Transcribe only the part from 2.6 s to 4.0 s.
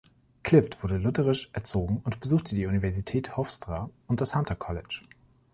Universität Hofstra